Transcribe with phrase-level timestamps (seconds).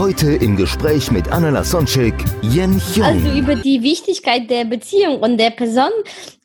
[0.00, 3.04] Heute im Gespräch mit Anna Lasonczek, Yen Hyung.
[3.04, 5.90] Als du über die Wichtigkeit der Beziehung und der Person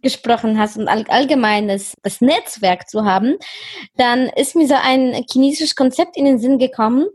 [0.01, 3.37] gesprochen hast und all, allgemein das, das Netzwerk zu haben,
[3.95, 7.07] dann ist mir so ein chinesisches Konzept in den Sinn gekommen.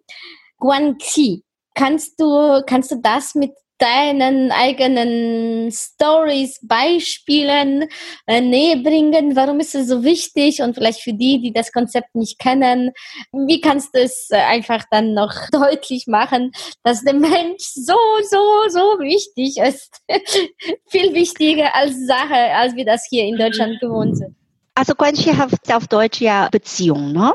[0.56, 1.44] Guanxi.
[1.74, 7.88] Kannst du, kannst du das mit deinen eigenen Stories, Beispielen
[8.26, 9.34] äh, näher bringen?
[9.36, 10.62] Warum ist es so wichtig?
[10.62, 12.92] Und vielleicht für die, die das Konzept nicht kennen,
[13.32, 17.96] wie kannst du es äh, einfach dann noch deutlich machen, dass der Mensch so,
[18.28, 20.00] so, so wichtig ist?
[20.88, 24.39] Viel wichtiger als Sache, als wir das hier in Deutschland gewohnt sind.
[24.74, 27.34] Also Guanxi heißt auf Deutsch ja Beziehung, ne?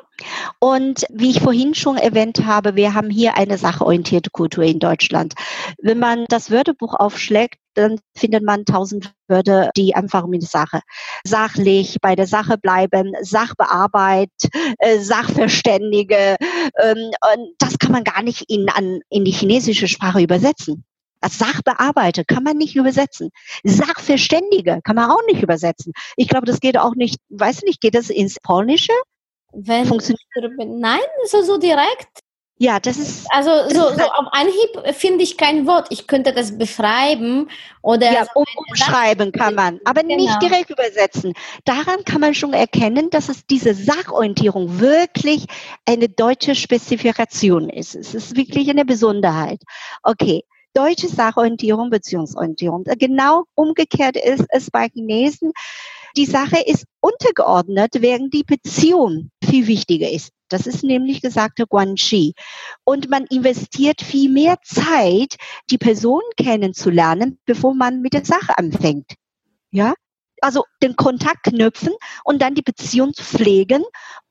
[0.60, 5.34] Und wie ich vorhin schon erwähnt habe, wir haben hier eine sachorientierte Kultur in Deutschland.
[5.78, 10.80] Wenn man das Wörterbuch aufschlägt, dann findet man tausend Wörter, die einfach um die Sache
[11.26, 14.32] sachlich bei der Sache bleiben, Sachbearbeit,
[14.80, 16.38] äh, Sachverständige.
[16.82, 20.86] Ähm, und das kann man gar nicht in, an, in die chinesische Sprache übersetzen.
[21.26, 23.32] Das Sachbearbeiter kann man nicht übersetzen.
[23.64, 25.92] Sachverständige kann man auch nicht übersetzen.
[26.18, 28.94] Ich glaube, das geht auch nicht, weiß nicht, geht das ins Polnische?
[29.52, 29.88] Wenn
[30.80, 32.20] Nein, so, so direkt.
[32.58, 35.88] Ja, das ist, Also so, so auf Anhieb finde ich kein Wort.
[35.90, 37.50] Ich könnte das beschreiben
[37.82, 40.18] oder ja, so um, umschreiben kann man, aber Genau.
[40.18, 41.34] nicht direkt übersetzen.
[41.66, 45.48] Daran kann man schon erkennen, dass es diese Sachorientierung wirklich
[45.86, 47.96] eine deutsche Spezifikation ist.
[47.96, 49.62] Es ist wirklich eine Besonderheit.
[50.04, 50.44] Okay.
[50.76, 52.84] Deutsche Sachorientierung, Beziehungsorientierung.
[53.00, 55.54] Genau umgekehrt ist es bei Chinesen.
[56.18, 60.32] Die Sache ist untergeordnet, während die Beziehung viel wichtiger ist.
[60.50, 62.34] Das ist nämlich gesagte Guanxi.
[62.84, 65.38] Und man investiert viel mehr Zeit,
[65.72, 69.16] die Person kennenzulernen, bevor man mit der Sache anfängt.
[69.72, 69.94] Ja?
[70.42, 71.94] Also den Kontakt knüpfen
[72.26, 73.84] und dann die Beziehung pflegen.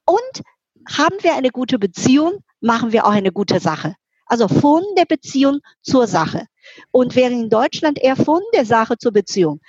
[0.06, 0.42] Und
[0.86, 3.96] haben wir eine gute Beziehung, machen wir auch eine gute Sache.
[4.26, 6.46] Also von der Beziehung zur Sache.
[6.90, 9.60] Und während in Deutschland eher von der Sache zur Beziehung.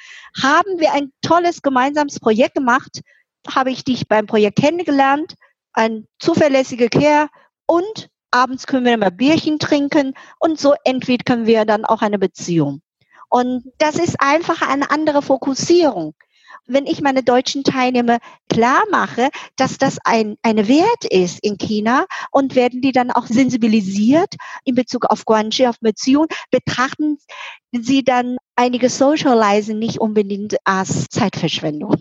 [0.41, 3.01] Haben wir ein tolles gemeinsames Projekt gemacht,
[3.47, 5.35] habe ich dich beim Projekt kennengelernt,
[5.73, 7.29] ein zuverlässiger Care
[7.65, 12.81] und abends können wir mal Bierchen trinken und so entwickeln wir dann auch eine Beziehung.
[13.29, 16.13] Und das ist einfach eine andere Fokussierung.
[16.65, 22.05] Wenn ich meine deutschen Teilnehmer klar mache, dass das ein, eine Wert ist in China
[22.31, 27.17] und werden die dann auch sensibilisiert in Bezug auf Guanxi, auf Beziehung, betrachten
[27.71, 31.95] sie dann einige Socializen nicht unbedingt als Zeitverschwendung.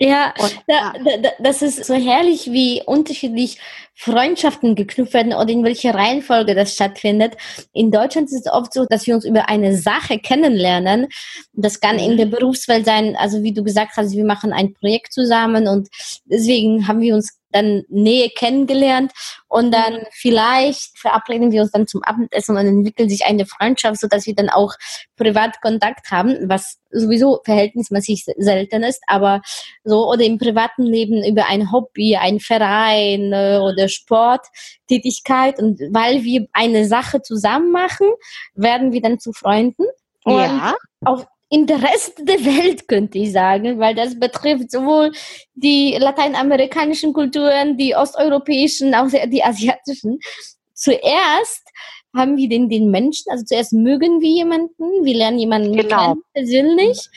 [0.00, 3.58] Ja, Und, da, da- das ist so herrlich, wie unterschiedlich
[4.00, 7.36] Freundschaften geknüpft werden oder in welcher Reihenfolge das stattfindet.
[7.72, 11.08] In Deutschland ist es oft so, dass wir uns über eine Sache kennenlernen.
[11.52, 15.12] Das kann in der Berufswelt sein, also wie du gesagt hast, wir machen ein Projekt
[15.12, 15.88] zusammen und
[16.26, 19.12] deswegen haben wir uns dann näher kennengelernt
[19.48, 24.26] und dann vielleicht verabreden wir uns dann zum Abendessen und entwickelt sich eine Freundschaft, sodass
[24.26, 24.74] wir dann auch
[25.16, 29.40] privat Kontakt haben, was sowieso verhältnismäßig selten ist, aber
[29.84, 36.24] so oder im privaten Leben über ein Hobby, ein Verein äh, oder Sporttätigkeit und weil
[36.24, 38.08] wir eine Sache zusammen machen,
[38.54, 39.84] werden wir dann zu Freunden.
[40.24, 45.12] Und ja, auf in der Rest der Welt könnte ich sagen, weil das betrifft sowohl
[45.54, 50.18] die lateinamerikanischen Kulturen, die osteuropäischen, auch die asiatischen.
[50.74, 51.62] Zuerst
[52.14, 56.08] haben wir den, den Menschen, also zuerst mögen wir jemanden, wir lernen jemanden Genau.
[56.08, 57.08] kennen persönlich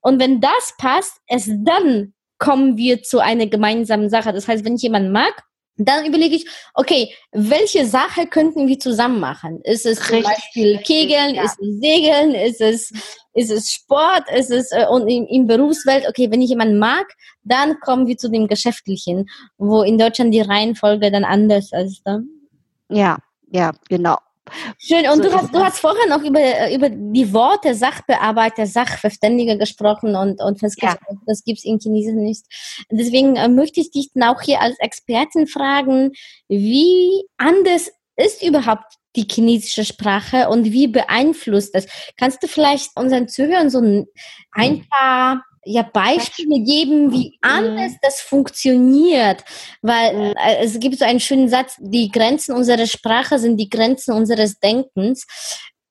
[0.00, 4.32] und wenn das passt, erst dann kommen wir zu einer gemeinsamen Sache.
[4.32, 5.44] Das heißt, wenn ich jemanden mag,
[5.76, 9.60] dann überlege ich, okay, welche Sache könnten wir zusammen machen?
[9.62, 11.44] Ist es zum Richtig, Beispiel richtig, Kegeln, ja.
[11.44, 12.92] ist es Segeln, ist es,
[13.32, 17.06] ist es Sport, ist es äh, und in, in Berufswelt, okay, wenn ich jemanden mag,
[17.42, 19.26] dann kommen wir zu dem Geschäftlichen,
[19.58, 22.06] wo in Deutschland die Reihenfolge dann anders ist.
[22.06, 22.22] Ne?
[22.88, 23.18] ja,
[23.50, 24.16] ja, genau.
[24.78, 29.56] Schön, und So du hast, du hast vorher noch über, über die Worte Sachbearbeiter, Sachverständiger
[29.56, 32.44] gesprochen und, und festgestellt, das gibt's in Chinesisch nicht.
[32.90, 36.12] Deswegen äh, möchte ich dich dann auch hier als Expertin fragen,
[36.48, 41.86] wie anders ist überhaupt die chinesische Sprache und wie beeinflusst das?
[42.16, 44.06] Kannst du vielleicht unseren Zuhörern so ein,
[44.52, 47.38] ein paar ja Beispiele geben, wie mhm.
[47.40, 47.98] anders mhm.
[48.02, 49.44] das funktioniert,
[49.82, 54.12] weil äh, es gibt so einen schönen Satz: Die Grenzen unserer Sprache sind die Grenzen
[54.14, 55.26] unseres Denkens.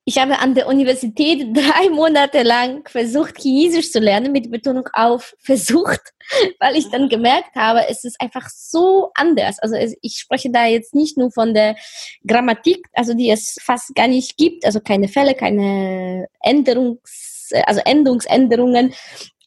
[0.06, 5.34] Ich habe an der Universität drei Monate lang versucht, Chinesisch zu lernen, mit Betonung auf
[5.40, 6.02] versucht,
[6.60, 9.60] weil ich dann gemerkt habe, es ist einfach so anders.
[9.60, 11.76] Also ich spreche da jetzt nicht nur von der
[12.28, 18.94] Grammatik, also die es fast gar nicht gibt, also keine Fälle, keine Änderungs, also Endungsänderungen,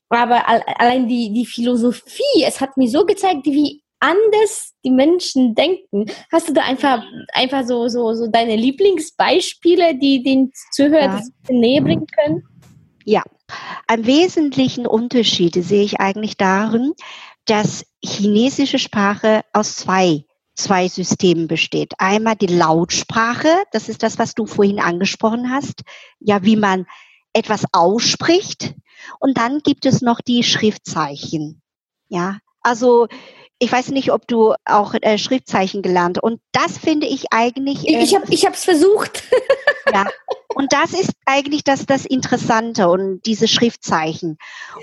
[0.08, 0.48] aber
[0.80, 6.06] allein die, die Philosophie, es hat mir so gezeigt, wie anders die Menschen denken.
[6.30, 11.54] Hast du da einfach, einfach so, so, so deine Lieblingsbeispiele, die den Zuhörern ja.
[11.54, 12.44] näher bringen können?
[13.04, 13.22] Ja,
[13.86, 16.92] am wesentlichen Unterschied sehe ich eigentlich darin,
[17.46, 20.24] dass chinesische Sprache aus zwei
[20.56, 21.92] zwei Systemen besteht.
[21.98, 25.82] Einmal die Lautsprache, das ist das, was du vorhin angesprochen hast,
[26.18, 26.86] ja, wie man
[27.32, 28.74] etwas ausspricht.
[29.18, 31.62] Und dann gibt es noch die Schriftzeichen.
[32.08, 33.08] Ja, also
[33.58, 36.22] ich weiß nicht, ob du auch äh, Schriftzeichen gelernt.
[36.22, 37.88] Und das finde ich eigentlich.
[37.88, 39.22] Äh, ich habe, ich habe es versucht.
[39.94, 40.06] ja.
[40.54, 44.38] Und das ist eigentlich das, das Interessante und diese Schriftzeichen.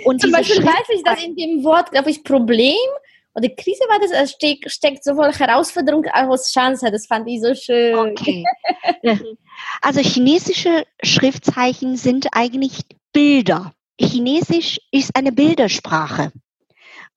[0.05, 2.75] Und Zum Beispiel weiß ich, dass in dem Wort, glaube ich, Problem
[3.35, 6.91] oder Krise war das, es steckt, steckt sowohl Herausforderung als Chance.
[6.91, 7.95] Das fand ich so schön.
[7.95, 8.43] Okay.
[9.81, 12.81] also chinesische Schriftzeichen sind eigentlich
[13.11, 13.73] Bilder.
[13.99, 16.31] Chinesisch ist eine Bildersprache.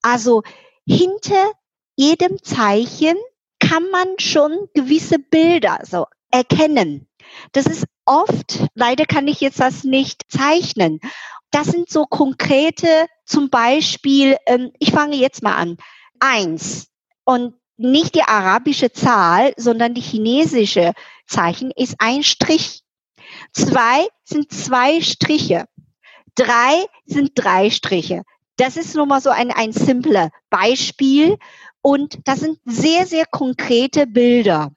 [0.02, 0.43] Also
[0.87, 1.52] hinter
[1.96, 3.17] jedem Zeichen
[3.58, 7.08] kann man schon gewisse Bilder so erkennen.
[7.52, 11.00] Das ist oft, leider kann ich jetzt das nicht zeichnen.
[11.50, 15.79] Das sind so konkrete, zum Beispiel, ähm, ich fange jetzt mal an,
[16.20, 16.88] eins
[17.25, 20.93] und nicht die arabische Zahl, sondern die chinesische
[21.26, 22.82] Zeichen ist ein Strich.
[23.52, 25.67] Zwei sind zwei Striche.
[26.36, 28.22] Drei sind drei Striche.
[28.56, 31.38] Das ist nur mal so ein, ein simpler Beispiel.
[31.82, 34.72] Und das sind sehr, sehr konkrete Bilder.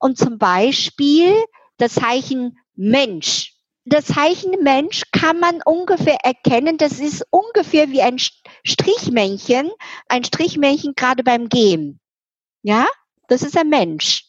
[0.00, 1.34] Und zum Beispiel
[1.78, 3.54] das Zeichen Mensch.
[3.84, 6.78] Das Zeichen Mensch kann man ungefähr erkennen.
[6.78, 9.70] Das ist ungefähr wie ein Strichmännchen,
[10.08, 12.00] ein Strichmännchen gerade beim Gehen.
[12.62, 12.86] Ja,
[13.28, 14.26] das ist ein Mensch.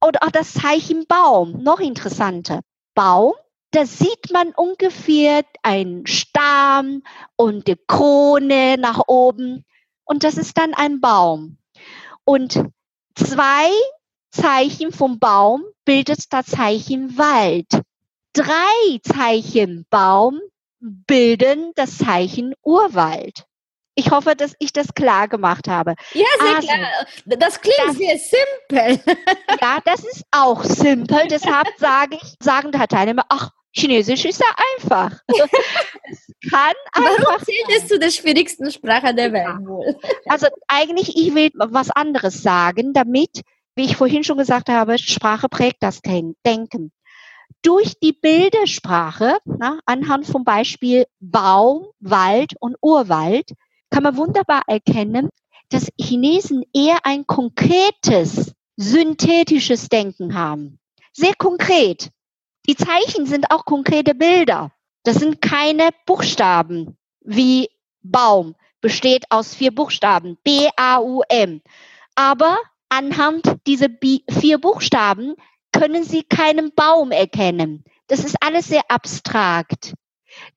[0.00, 2.60] Und auch das Zeichen Baum, noch interessanter.
[2.94, 3.34] Baum
[3.76, 7.02] da sieht man ungefähr einen Stamm
[7.36, 9.66] und die Krone nach oben
[10.06, 11.58] und das ist dann ein Baum.
[12.24, 12.64] Und
[13.14, 13.68] zwei
[14.30, 17.66] Zeichen vom Baum bildet das Zeichen Wald.
[18.32, 20.40] Drei Zeichen Baum
[20.80, 23.44] bilden das Zeichen Urwald.
[23.94, 25.96] Ich hoffe, dass ich das klar gemacht habe.
[26.14, 27.38] Ja, sehr also, klar.
[27.38, 29.16] Das klingt das, sehr simpel.
[29.60, 31.28] ja, das ist auch simpel.
[31.28, 35.20] Deshalb sage ich, sagen da Teilnehmer, ach, Chinesisch ist ja einfach.
[35.28, 37.24] es kann einfach.
[37.24, 39.96] Warum zählt es zu der schwierigsten Sprache der Welt wohl?
[40.26, 43.42] Also eigentlich, ich will was anderes sagen, damit,
[43.74, 46.92] wie ich vorhin schon gesagt habe, Sprache prägt das Denken.
[47.62, 53.52] Durch die Bildersprache, na, anhand vom Beispiel Baum, Wald und Urwald,
[53.90, 55.28] kann man wunderbar erkennen,
[55.68, 60.78] dass Chinesen eher ein konkretes, synthetisches Denken haben.
[61.12, 62.10] Sehr konkret.
[62.68, 64.72] Die Zeichen sind auch konkrete Bilder.
[65.04, 67.68] Das sind keine Buchstaben wie
[68.02, 71.62] Baum, besteht aus vier Buchstaben, B-A-U-M.
[72.14, 72.58] Aber
[72.88, 73.88] anhand dieser
[74.28, 75.34] vier Buchstaben
[75.72, 77.84] können Sie keinen Baum erkennen.
[78.08, 79.94] Das ist alles sehr abstrakt.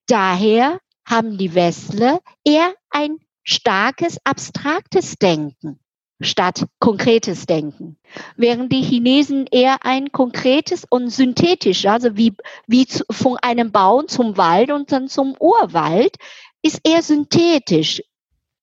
[0.07, 5.79] Daher haben die Westler eher ein starkes abstraktes Denken
[6.21, 7.97] statt konkretes Denken.
[8.35, 12.35] Während die Chinesen eher ein konkretes und synthetisch, also wie,
[12.67, 16.15] wie zu, von einem Baum zum Wald und dann zum Urwald,
[16.61, 18.03] ist eher synthetisch.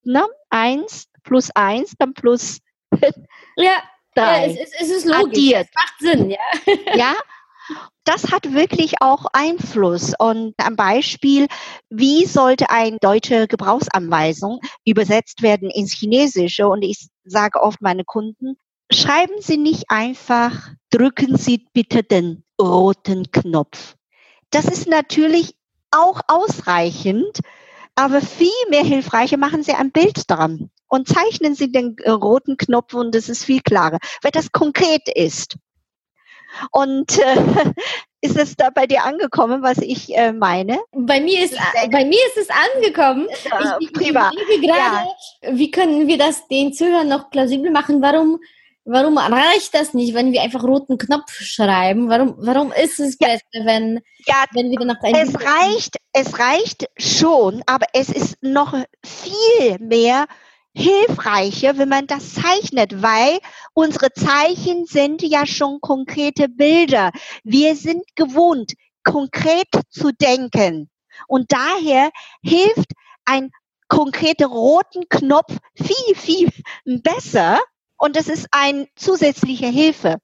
[0.03, 0.25] Ne?
[0.51, 2.59] Eins plus eins, dann plus
[3.57, 3.83] ja,
[4.15, 4.47] drei.
[4.49, 5.25] Ja, es, es, es ist logisch.
[5.25, 5.69] Addiert.
[5.69, 6.39] Es macht Sinn, ja.
[6.95, 7.15] ja,
[8.05, 10.13] das hat wirklich auch Einfluss.
[10.19, 11.49] Und am Beispiel,
[11.91, 16.69] wie sollte eine deutsche Gebrauchsanweisung übersetzt werden ins Chinesische?
[16.69, 18.57] Und ich sage oft meine Kunden,
[18.91, 23.97] schreiben Sie nicht einfach, drücken Sie bitte den roten Knopf.
[24.51, 25.55] Das ist natürlich
[25.91, 27.41] auch ausreichend,
[27.95, 32.95] aber viel mehr hilfreicher machen Sie ein Bild dran und zeichnen Sie den roten Knopf
[32.95, 35.57] und das ist viel klarer, weil das konkret ist.
[36.71, 37.73] Und äh,
[38.27, 40.79] ist es da bei dir angekommen, was ich äh, meine?
[40.93, 41.57] Bei mir ist,
[41.91, 43.29] bei mir ist es angekommen.
[43.45, 44.31] Ja, ich, prima.
[44.51, 45.07] Ich gerade,
[45.43, 45.51] ja.
[45.53, 48.03] wie können wir das den Zuhörern noch plausibel machen?
[48.03, 48.39] Warum
[48.89, 52.09] Warum reicht das nicht, wenn wir einfach roten Knopf schreiben?
[52.09, 57.65] Warum, warum ist es besser, wenn, Ja, wenn wir nach es reicht, es reicht schon,
[57.67, 60.27] aber es ist noch viel mehr
[60.77, 63.39] hilfreicher, wenn man das zeichnet, weil
[63.73, 67.13] unsere Zeichen sind ja schon konkrete Bilder.
[67.45, 70.91] Wir sind gewohnt, konkret zu denken.
[71.29, 72.11] Und daher
[72.43, 72.93] hilft
[73.25, 73.51] ein
[73.89, 76.51] konkreter roten Knopf viel, viel
[76.85, 77.59] besser.
[77.97, 80.19] Und es ist ein zusätzliche Hilfe.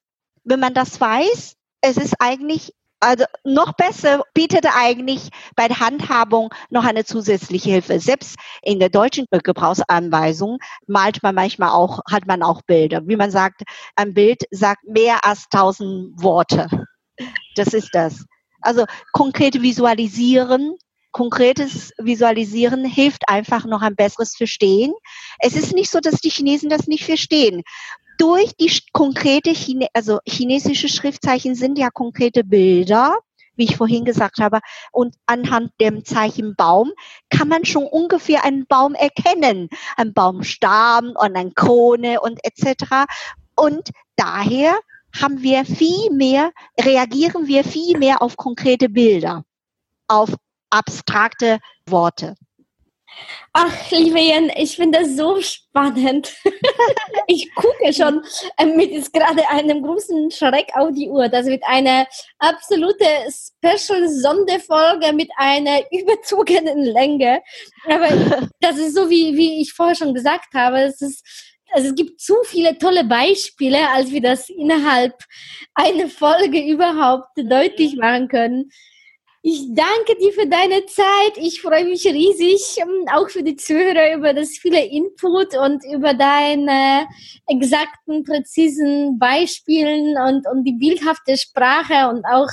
[0.44, 6.50] Wenn man das weiß, es ist eigentlich also noch besser bietet eigentlich bei der Handhabung
[6.71, 7.99] noch eine zusätzliche Hilfe.
[7.99, 13.02] Selbst in der deutschen Gebrauchsanweisung malt man manchmal auch, hat man auch Bilder.
[13.06, 13.62] Wie man sagt,
[13.97, 16.68] ein Bild sagt mehr als tausend Worte.
[17.56, 18.25] Das ist das.
[18.61, 20.76] Also konkrete Visualisieren,
[21.12, 24.92] konkretes Visualisieren hilft einfach noch ein besseres Verstehen.
[25.38, 27.62] Es ist nicht so, dass die Chinesen das nicht verstehen
[28.23, 33.19] durch die konkrete Chine also chinesische Schriftzeichen sind ja konkrete Bilder,
[33.57, 34.61] wie ich vorhin gesagt habe,
[34.92, 36.92] und anhand dem Zeichen Baum
[37.31, 43.07] kann man schon ungefähr einen Baum erkennen, ein Baumstamm und eine Krone und etc.
[43.57, 44.78] Und daher
[45.21, 49.45] haben wir viel mehr, reagieren wir viel mehr auf konkrete Bilder,
[50.07, 50.31] auf
[50.72, 52.34] abstrakte Worte.
[53.52, 56.34] Ach, liebe Jen, ich finde das so spannend.
[57.26, 58.24] ich gucke schon
[58.56, 61.28] äh, mit gerade einem großen Schreck auf die Uhr.
[61.28, 62.06] Das wird eine
[62.38, 67.42] absolute Special-Sonderfolge mit einer überzogenen Länge.
[67.86, 68.08] Aber
[68.60, 70.80] das ist so, wie, wie ich vorher schon gesagt habe.
[70.80, 71.22] Es ist
[71.74, 75.14] also es gibt zu viele tolle Beispiele, als wir das innerhalb
[75.74, 78.70] einer Folge überhaupt deutlich machen können.
[79.44, 81.37] Ich danke dir für deine Zeit.
[81.37, 86.14] Ich freue mich riesig, ähm, auch für die Zuhörer, über das viele Input und über
[86.14, 87.08] deine
[87.49, 92.50] exakten, präzisen Beispielen und, und die bildhafte Sprache und auch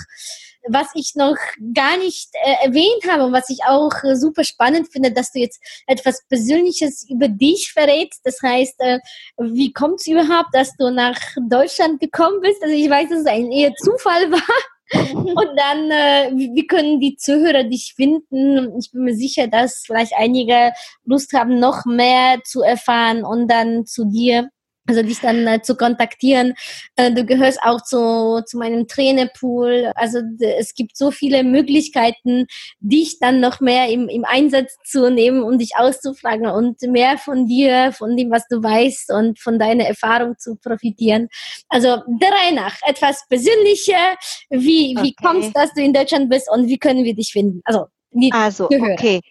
[0.68, 1.38] was ich noch
[1.76, 5.38] gar nicht äh, erwähnt habe und was ich auch äh, super spannend finde, dass du
[5.38, 8.22] jetzt etwas Persönliches über dich verrätst.
[8.24, 9.00] Das heißt, äh,
[9.38, 11.20] wie kommt es überhaupt, dass du nach
[11.50, 12.64] Deutschland gekommen bist?
[12.64, 14.79] Also ich weiß, dass es ein eher Zufall war.
[14.92, 18.78] Und dann, äh, wie, können die Zuhörer dich finden?
[18.80, 20.74] Ich bin mir sicher, dass vielleicht einige
[21.06, 24.50] Lust haben, noch mehr zu erfahren und dann zu dir
[24.90, 26.56] also dich dann äh, zu kontaktieren.
[26.96, 29.92] Äh, du gehörst auch zu, zu meinem Trainerpool.
[29.96, 32.48] Also es gibt so viele Möglichkeiten,
[32.80, 37.46] dich dann noch mehr im, im Einsatz zu nehmen und dich auszufragen und mehr von
[37.46, 41.30] dir, von dem, was du weißt und von deiner Erfahrung zu profitieren.
[41.70, 44.18] Also der Reihe nach, etwas persönlicher.
[44.50, 45.04] Wie, okay.
[45.04, 47.62] wie kommst dass du in Deutschland bist und wie können wir dich finden?
[47.66, 47.86] Also,
[48.32, 49.22] also okay.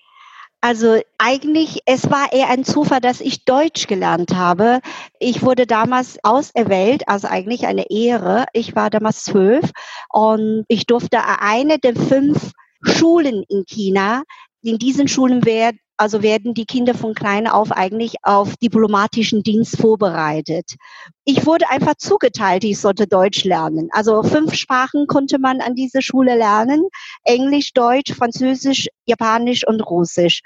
[0.61, 4.81] Also eigentlich, es war eher ein Zufall, dass ich Deutsch gelernt habe.
[5.21, 8.47] Ich wurde damals auserwählt, also eigentlich eine Ehre.
[8.53, 9.71] Ich war damals zwölf
[10.11, 14.25] und ich durfte eine der fünf Schulen in China.
[14.63, 19.79] In diesen Schulen werden also werden die Kinder von klein auf eigentlich auf diplomatischen Dienst
[19.79, 20.77] vorbereitet.
[21.25, 23.89] Ich wurde einfach zugeteilt, ich sollte Deutsch lernen.
[23.93, 26.89] Also fünf Sprachen konnte man an dieser Schule lernen.
[27.25, 30.41] Englisch, Deutsch, Französisch, Japanisch und Russisch.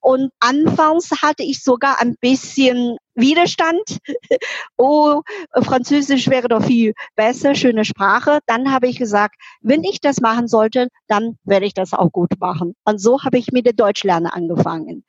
[0.00, 3.98] Und anfangs hatte ich sogar ein bisschen Widerstand.
[4.76, 5.22] oh,
[5.62, 8.38] Französisch wäre doch viel besser, schöne Sprache.
[8.46, 12.30] Dann habe ich gesagt, wenn ich das machen sollte, dann werde ich das auch gut
[12.38, 12.74] machen.
[12.84, 15.04] Und so habe ich mit der Deutschlerne angefangen.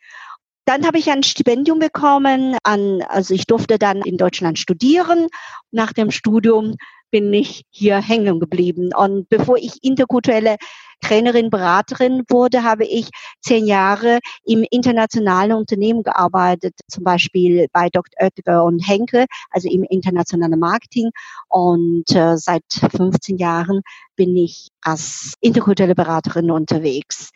[0.65, 5.27] Dann habe ich ein Stipendium bekommen, an, also ich durfte dann in Deutschland studieren.
[5.71, 6.75] Nach dem Studium
[7.11, 8.91] bin ich hier hängen geblieben.
[8.95, 10.57] Und bevor ich interkulturelle
[11.01, 13.09] Trainerin, Beraterin wurde, habe ich
[13.41, 18.13] zehn Jahre im internationalen Unternehmen gearbeitet, zum Beispiel bei Dr.
[18.21, 21.09] Oetker und Henke, also im internationalen Marketing.
[21.47, 23.81] Und äh, seit 15 Jahren
[24.15, 27.31] bin ich als interkulturelle Beraterin unterwegs.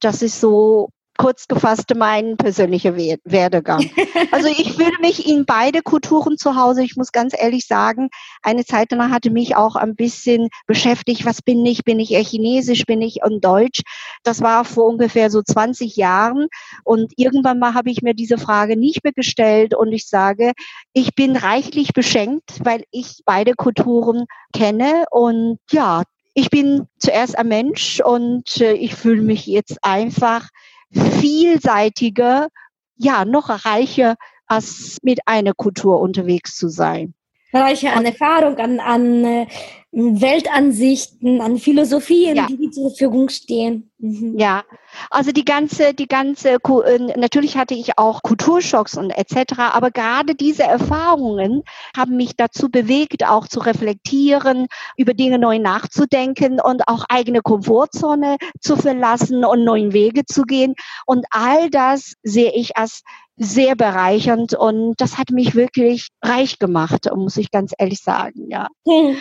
[0.00, 3.90] Das ist so kurz gefasst mein persönlicher Werdegang.
[4.30, 6.82] Also ich fühle mich in beide Kulturen zu Hause.
[6.82, 8.08] Ich muss ganz ehrlich sagen,
[8.42, 11.84] eine Zeit lang hatte mich auch ein bisschen beschäftigt, was bin ich?
[11.84, 12.84] Bin ich eher Chinesisch?
[12.84, 13.82] Bin ich und Deutsch?
[14.24, 16.48] Das war vor ungefähr so 20 Jahren.
[16.84, 20.52] Und irgendwann mal habe ich mir diese Frage nicht mehr gestellt und ich sage,
[20.92, 26.02] ich bin reichlich beschenkt, weil ich beide Kulturen kenne und ja,
[26.34, 30.48] ich bin zuerst ein Mensch und äh, ich fühle mich jetzt einfach
[30.90, 32.48] vielseitiger,
[32.96, 34.16] ja, noch reicher,
[34.46, 37.14] als mit einer Kultur unterwegs zu sein.
[37.52, 39.46] Reicher an Erfahrung, an, an,
[39.90, 42.46] Weltansichten, an Philosophien, ja.
[42.46, 43.90] die zur Verfügung stehen.
[43.98, 44.38] Mhm.
[44.38, 44.62] Ja,
[45.10, 50.34] also die ganze, die ganze, äh, natürlich hatte ich auch Kulturschocks und etc., aber gerade
[50.34, 51.62] diese Erfahrungen
[51.96, 54.66] haben mich dazu bewegt, auch zu reflektieren,
[54.98, 60.74] über Dinge neu nachzudenken und auch eigene Komfortzone zu verlassen und neuen Wege zu gehen.
[61.06, 63.02] Und all das sehe ich als
[63.38, 68.68] sehr bereichernd und das hat mich wirklich reich gemacht, muss ich ganz ehrlich sagen, ja.
[68.86, 69.16] Hm.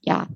[0.00, 0.26] Ja,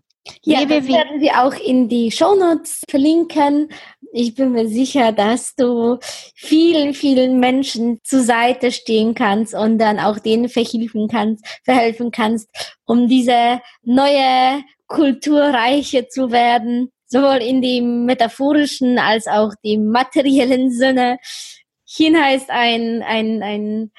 [0.43, 3.69] ja, das werden wir auch in die Shownotes verlinken.
[4.13, 5.99] Ich bin mir sicher, dass du
[6.35, 12.49] vielen, vielen Menschen zur Seite stehen kannst und dann auch denen verhelfen kannst, verhelfen kannst,
[12.85, 21.19] um diese neue Kulturreiche zu werden, sowohl in dem metaphorischen als auch dem materiellen Sinne.
[21.85, 23.93] China ist ein, ein, ein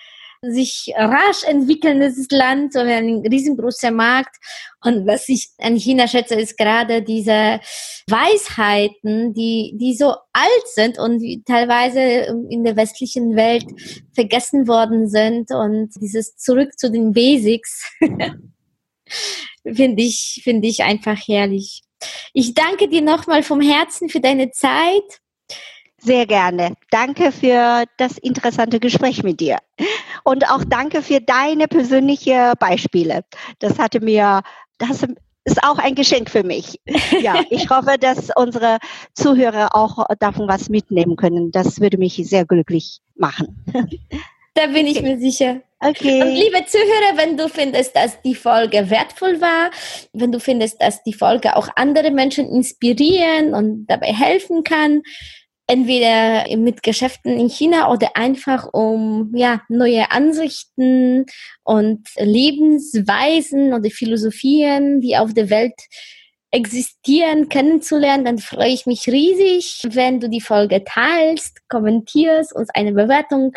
[0.52, 4.36] sich rasch entwickelndes Land, so ein riesengroßer Markt.
[4.84, 7.60] Und was ich an China schätze, ist gerade diese
[8.08, 12.00] Weisheiten, die, die so alt sind und teilweise
[12.50, 13.66] in der westlichen Welt
[14.14, 17.92] vergessen worden sind und dieses zurück zu den Basics
[19.74, 21.82] finde ich, finde ich einfach herrlich.
[22.34, 25.20] Ich danke dir nochmal vom Herzen für deine Zeit.
[26.06, 26.76] Sehr gerne.
[26.92, 29.58] Danke für das interessante Gespräch mit dir.
[30.24, 33.26] Und auch danke für deine persönlichen Beispiele.
[33.58, 34.42] Das hatte mir,
[34.78, 35.04] das
[35.46, 36.80] ist auch ein Geschenk für mich.
[37.22, 38.78] Ja, ich hoffe, dass unsere
[39.16, 41.52] Zuhörer auch davon was mitnehmen können.
[41.52, 43.66] Das würde mich sehr glücklich machen.
[44.54, 45.62] Da bin ich mir sicher.
[45.80, 46.22] Okay.
[46.22, 49.70] Und liebe Zuhörer, wenn du findest, dass die Folge wertvoll war,
[50.14, 55.02] wenn du findest, dass die Folge auch andere Menschen inspirieren und dabei helfen kann,
[55.68, 61.26] entweder mit Geschäften in China oder einfach um ja neue Ansichten
[61.64, 65.74] und Lebensweisen oder Philosophien, die auf der Welt
[66.52, 72.94] existieren, kennenzulernen, dann freue ich mich riesig, wenn du die Folge teilst, kommentierst, uns eine
[72.94, 73.54] Bewertung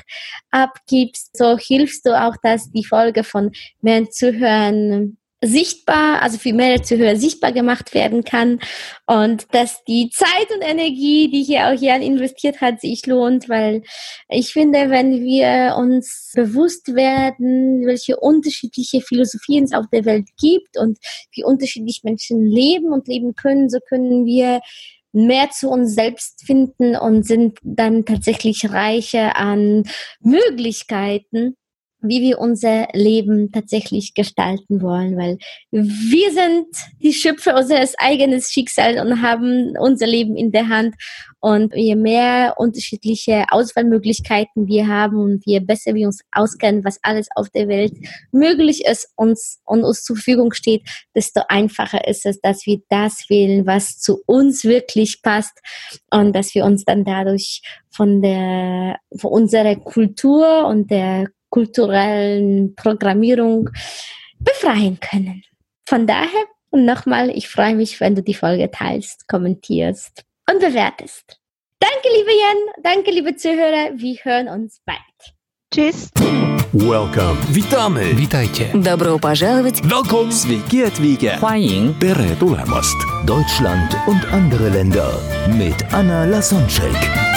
[0.51, 1.37] abgibst.
[1.37, 7.17] So hilfst du auch, dass die Folge von mehr Zuhören sichtbar, also für mehr Zuhörer
[7.17, 8.59] sichtbar gemacht werden kann
[9.07, 13.83] und dass die Zeit und Energie, die hier auch Jan investiert hat, sich lohnt, weil
[14.29, 20.77] ich finde, wenn wir uns bewusst werden, welche unterschiedliche Philosophien es auf der Welt gibt
[20.77, 20.99] und
[21.33, 24.61] wie unterschiedlich Menschen leben und leben können, so können wir
[25.13, 29.85] mehr zu uns selbst finden und sind dann tatsächlich reicher an
[30.21, 31.57] Möglichkeiten
[32.01, 35.39] wie wir unser Leben tatsächlich gestalten wollen, weil
[35.71, 36.67] wir sind
[37.03, 40.95] die Schöpfer unseres eigenen Schicksals und haben unser Leben in der Hand.
[41.41, 47.29] Und je mehr unterschiedliche Auswahlmöglichkeiten wir haben und je besser wir uns auskennen, was alles
[47.37, 47.93] auf der Welt
[48.33, 50.83] möglich ist uns und uns zur Verfügung steht,
[51.15, 55.57] desto einfacher ist es, dass wir das wählen, was zu uns wirklich passt
[56.11, 63.70] und dass wir uns dann dadurch von der, von unserer Kultur und der kulturellen Programmierung
[64.40, 65.44] befreien können.
[65.86, 71.40] Von daher und nochmal, ich freue mich, wenn du die Folge teilst, kommentierst und bewertest.
[71.80, 75.00] Danke, liebe Jan, danke, liebe Zuhörer, wir hören uns bald.
[75.72, 76.10] Tschüss.
[76.74, 77.38] Welcome.
[77.50, 78.18] Witamy.
[78.18, 78.72] Witajcie.
[78.74, 79.82] Добро пожаловать.
[79.84, 80.32] Welcome.
[80.32, 81.38] Sveiki atvykę.
[81.40, 82.96] 欢迎 Tere tulemast.
[83.28, 85.14] Deutschland und andere Länder
[85.48, 87.37] mit Anna Lasonczek.